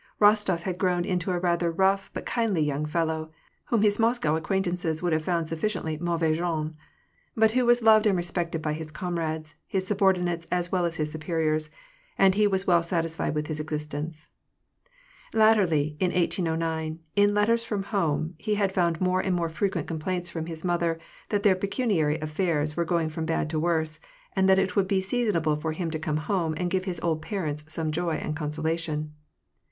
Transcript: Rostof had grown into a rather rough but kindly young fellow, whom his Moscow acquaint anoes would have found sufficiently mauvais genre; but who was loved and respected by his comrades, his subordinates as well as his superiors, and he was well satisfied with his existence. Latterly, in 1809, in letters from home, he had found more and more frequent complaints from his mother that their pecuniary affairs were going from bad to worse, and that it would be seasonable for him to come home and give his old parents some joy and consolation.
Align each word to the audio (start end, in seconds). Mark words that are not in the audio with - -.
Rostof 0.19 0.61
had 0.61 0.79
grown 0.79 1.05
into 1.05 1.29
a 1.31 1.37
rather 1.37 1.71
rough 1.71 2.09
but 2.11 2.25
kindly 2.25 2.63
young 2.63 2.87
fellow, 2.87 3.29
whom 3.65 3.83
his 3.83 3.99
Moscow 3.99 4.35
acquaint 4.35 4.65
anoes 4.65 4.99
would 5.03 5.13
have 5.13 5.23
found 5.23 5.47
sufficiently 5.47 5.95
mauvais 5.99 6.33
genre; 6.33 6.73
but 7.37 7.51
who 7.51 7.67
was 7.67 7.83
loved 7.83 8.07
and 8.07 8.17
respected 8.17 8.63
by 8.63 8.73
his 8.73 8.89
comrades, 8.89 9.53
his 9.67 9.85
subordinates 9.85 10.47
as 10.51 10.71
well 10.71 10.85
as 10.85 10.95
his 10.95 11.11
superiors, 11.11 11.69
and 12.17 12.33
he 12.33 12.47
was 12.47 12.65
well 12.65 12.81
satisfied 12.81 13.35
with 13.35 13.45
his 13.45 13.59
existence. 13.59 14.25
Latterly, 15.35 15.97
in 15.99 16.11
1809, 16.11 16.97
in 17.15 17.35
letters 17.35 17.63
from 17.63 17.83
home, 17.83 18.33
he 18.39 18.55
had 18.55 18.71
found 18.73 18.99
more 18.99 19.21
and 19.21 19.35
more 19.35 19.49
frequent 19.49 19.85
complaints 19.87 20.31
from 20.31 20.47
his 20.47 20.65
mother 20.65 20.97
that 21.29 21.43
their 21.43 21.53
pecuniary 21.53 22.17
affairs 22.21 22.75
were 22.75 22.85
going 22.85 23.09
from 23.09 23.27
bad 23.27 23.51
to 23.51 23.59
worse, 23.59 23.99
and 24.35 24.49
that 24.49 24.57
it 24.57 24.75
would 24.75 24.87
be 24.87 24.99
seasonable 24.99 25.55
for 25.57 25.73
him 25.73 25.91
to 25.91 25.99
come 25.99 26.17
home 26.17 26.55
and 26.57 26.71
give 26.71 26.85
his 26.85 26.99
old 27.01 27.21
parents 27.21 27.71
some 27.71 27.91
joy 27.91 28.15
and 28.15 28.35
consolation. 28.35 29.13